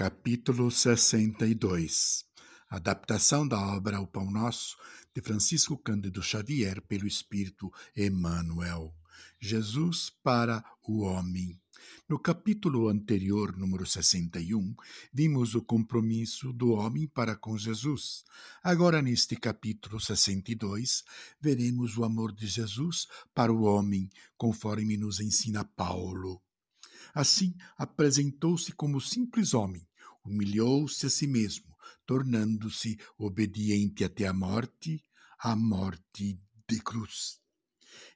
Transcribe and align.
Capítulo 0.00 0.70
62 0.70 2.24
Adaptação 2.70 3.48
da 3.48 3.58
obra 3.74 4.00
O 4.00 4.06
Pão 4.06 4.30
Nosso, 4.30 4.76
de 5.12 5.20
Francisco 5.20 5.76
Cândido 5.76 6.22
Xavier, 6.22 6.80
pelo 6.82 7.04
Espírito 7.04 7.68
Emmanuel. 7.96 8.94
Jesus 9.40 10.12
para 10.22 10.64
o 10.86 11.00
homem. 11.00 11.60
No 12.08 12.16
capítulo 12.16 12.88
anterior, 12.88 13.56
número 13.56 13.84
61, 13.84 14.72
vimos 15.12 15.56
o 15.56 15.62
compromisso 15.62 16.52
do 16.52 16.70
homem 16.74 17.08
para 17.08 17.34
com 17.34 17.58
Jesus. 17.58 18.22
Agora, 18.62 19.02
neste 19.02 19.34
capítulo 19.34 19.98
62, 19.98 21.02
veremos 21.40 21.98
o 21.98 22.04
amor 22.04 22.32
de 22.32 22.46
Jesus 22.46 23.08
para 23.34 23.52
o 23.52 23.62
homem, 23.62 24.08
conforme 24.36 24.96
nos 24.96 25.18
ensina 25.18 25.64
Paulo. 25.64 26.40
Assim, 27.12 27.52
apresentou-se 27.76 28.70
como 28.72 29.00
simples 29.00 29.54
homem, 29.54 29.87
humilhou-se 30.28 31.06
a 31.06 31.10
si 31.10 31.26
mesmo, 31.26 31.74
tornando-se 32.06 32.98
obediente 33.16 34.04
até 34.04 34.26
a 34.26 34.32
morte, 34.32 35.02
a 35.38 35.56
morte 35.56 36.38
de 36.68 36.80
cruz. 36.80 37.40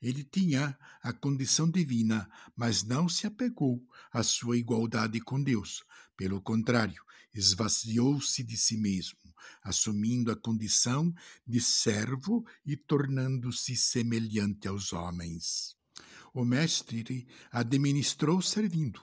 Ele 0.00 0.22
tinha 0.22 0.78
a 1.02 1.12
condição 1.12 1.70
divina, 1.70 2.28
mas 2.54 2.82
não 2.82 3.08
se 3.08 3.26
apegou 3.26 3.82
à 4.12 4.22
sua 4.22 4.56
igualdade 4.56 5.20
com 5.20 5.42
Deus. 5.42 5.82
Pelo 6.16 6.40
contrário, 6.40 7.02
esvaziou-se 7.34 8.42
de 8.42 8.56
si 8.56 8.76
mesmo, 8.76 9.18
assumindo 9.62 10.30
a 10.30 10.36
condição 10.36 11.12
de 11.46 11.60
servo 11.60 12.44
e 12.64 12.76
tornando-se 12.76 13.74
semelhante 13.74 14.68
aos 14.68 14.92
homens. 14.92 15.76
O 16.34 16.44
Mestre 16.44 17.26
administrou 17.50 18.40
servindo, 18.40 19.00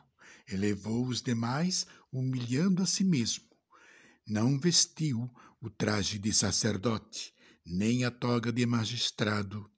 elevou 0.52 1.08
os 1.08 1.22
demais, 1.22 1.86
humilhando 2.12 2.84
a 2.84 2.86
si 2.86 3.04
mesmo. 3.04 3.46
Não 4.28 4.60
vestiu 4.60 5.30
o 5.62 5.70
traje 5.70 6.18
de 6.18 6.32
sacerdote, 6.34 7.34
nem 7.66 8.06
a 8.06 8.12
toga 8.12 8.52
de 8.52 8.66
magistrado. 8.66 9.70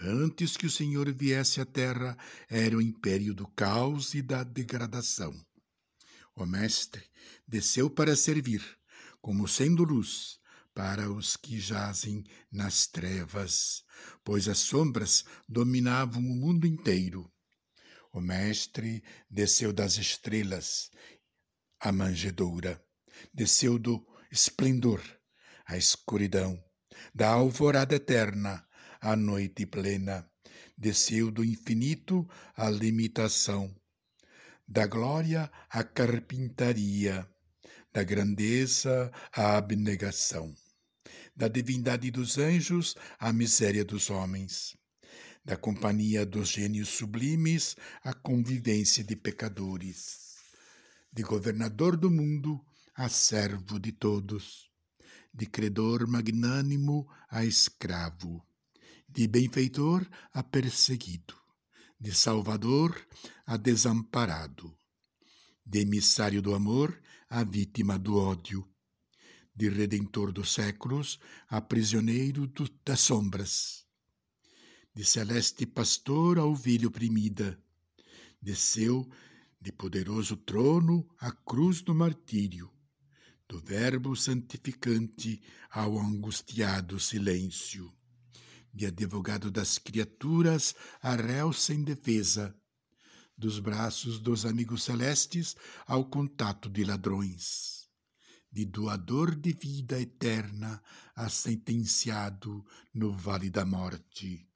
Antes 0.00 0.56
que 0.56 0.66
o 0.66 0.70
Senhor 0.70 1.10
viesse 1.12 1.60
à 1.60 1.64
terra, 1.64 2.16
era 2.48 2.76
o 2.76 2.82
império 2.82 3.34
do 3.34 3.46
caos 3.46 4.14
e 4.14 4.22
da 4.22 4.42
degradação. 4.42 5.34
O 6.34 6.44
Mestre 6.44 7.02
desceu 7.46 7.88
para 7.88 8.16
servir, 8.16 8.62
como 9.20 9.46
sendo 9.46 9.84
luz, 9.84 10.40
para 10.74 11.10
os 11.10 11.36
que 11.36 11.60
jazem 11.60 12.24
nas 12.50 12.86
trevas, 12.86 13.84
pois 14.24 14.48
as 14.48 14.58
sombras 14.58 15.24
dominavam 15.48 16.22
o 16.22 16.36
mundo 16.36 16.66
inteiro. 16.66 17.31
O 18.12 18.20
Mestre 18.20 19.02
desceu 19.30 19.72
das 19.72 19.96
estrelas, 19.96 20.90
a 21.80 21.90
manjedoura, 21.90 22.84
desceu 23.32 23.78
do 23.78 24.06
esplendor, 24.30 25.02
a 25.64 25.78
escuridão, 25.78 26.62
da 27.14 27.30
alvorada 27.30 27.94
eterna, 27.94 28.68
a 29.00 29.16
noite 29.16 29.64
plena, 29.64 30.30
desceu 30.76 31.30
do 31.30 31.42
infinito 31.42 32.28
à 32.54 32.68
limitação, 32.68 33.74
da 34.68 34.86
glória 34.86 35.50
à 35.70 35.82
carpintaria, 35.82 37.26
da 37.92 38.02
grandeza 38.02 39.10
à 39.32 39.56
abnegação. 39.56 40.54
Da 41.34 41.48
divindade 41.48 42.10
dos 42.10 42.36
anjos 42.36 42.94
à 43.18 43.32
miséria 43.32 43.86
dos 43.86 44.10
homens, 44.10 44.76
da 45.44 45.56
companhia 45.56 46.24
dos 46.24 46.50
gênios 46.50 46.88
sublimes 46.88 47.76
à 48.02 48.14
convivência 48.14 49.02
de 49.02 49.16
pecadores, 49.16 50.36
de 51.12 51.22
governador 51.22 51.96
do 51.96 52.10
mundo 52.10 52.64
a 52.94 53.08
servo 53.08 53.78
de 53.78 53.90
todos, 53.90 54.70
de 55.34 55.46
credor 55.46 56.06
magnânimo 56.06 57.08
a 57.28 57.44
escravo, 57.44 58.46
de 59.08 59.26
benfeitor 59.26 60.08
a 60.32 60.42
perseguido, 60.42 61.34
de 61.98 62.14
salvador 62.14 62.94
a 63.44 63.56
desamparado, 63.56 64.76
de 65.64 65.80
emissário 65.80 66.40
do 66.40 66.54
amor 66.54 67.00
a 67.28 67.42
vítima 67.42 67.98
do 67.98 68.16
ódio, 68.16 68.68
de 69.54 69.68
redentor 69.68 70.32
dos 70.32 70.52
séculos 70.52 71.18
a 71.48 71.60
prisioneiro 71.60 72.46
do, 72.46 72.68
das 72.84 73.00
sombras. 73.00 73.86
De 74.94 75.06
celeste 75.06 75.64
pastor 75.64 76.38
a 76.38 76.44
ovelha 76.44 76.86
oprimida, 76.86 77.58
desceu 78.42 79.10
de 79.58 79.72
poderoso 79.72 80.36
trono 80.36 81.08
à 81.18 81.32
cruz 81.32 81.80
do 81.80 81.94
martírio, 81.94 82.70
do 83.48 83.58
Verbo 83.58 84.14
santificante 84.14 85.42
ao 85.70 85.98
angustiado 85.98 87.00
silêncio, 87.00 87.90
de 88.70 88.84
advogado 88.84 89.50
das 89.50 89.78
criaturas 89.78 90.74
a 91.00 91.16
réu 91.16 91.54
sem 91.54 91.82
defesa, 91.82 92.54
dos 93.36 93.58
braços 93.58 94.20
dos 94.20 94.44
amigos 94.44 94.82
celestes 94.82 95.56
ao 95.86 96.04
contato 96.04 96.68
de 96.68 96.84
ladrões. 96.84 97.88
De 98.50 98.66
doador 98.66 99.34
de 99.34 99.54
vida 99.54 99.98
eterna 99.98 100.82
a 101.16 101.30
sentenciado 101.30 102.62
no 102.92 103.10
vale 103.10 103.48
da 103.48 103.64
morte. 103.64 104.51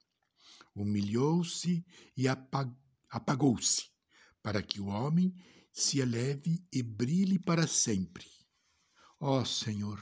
Humilhou-se 0.77 1.83
e 2.15 2.27
apagou-se, 2.27 3.85
para 4.43 4.61
que 4.61 4.79
o 4.79 4.85
homem 4.85 5.33
se 5.73 5.99
eleve 5.99 6.63
e 6.71 6.83
brilhe 6.83 7.39
para 7.39 7.65
sempre. 7.65 8.25
Ó 9.19 9.43
Senhor, 9.43 9.99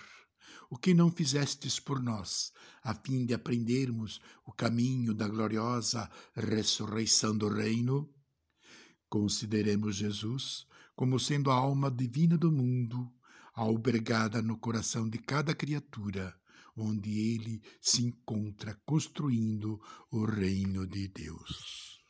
o 0.70 0.78
que 0.78 0.94
não 0.94 1.10
fizestes 1.10 1.80
por 1.80 2.02
nós, 2.02 2.52
a 2.84 2.94
fim 2.94 3.26
de 3.26 3.34
aprendermos 3.34 4.20
o 4.46 4.52
caminho 4.52 5.14
da 5.14 5.30
gloriosa 5.30 6.12
ressurreição 6.36 7.38
do 7.38 7.48
reino? 7.48 8.14
Consideremos 9.08 9.96
Jesus 9.96 10.68
como 10.94 11.18
sendo 11.18 11.52
a 11.52 11.56
alma 11.56 11.90
divina 11.90 12.38
do 12.38 12.52
mundo, 12.52 13.10
albergada 13.54 14.42
no 14.42 14.58
coração 14.58 15.10
de 15.10 15.18
cada 15.20 15.56
criatura, 15.56 16.38
onde 16.78 17.34
ele 17.34 17.62
se 17.82 18.04
encontra 18.04 18.76
construindo 18.86 19.80
o 20.12 20.26
reino 20.26 20.86
de 20.88 21.08
Deus. 21.08 22.05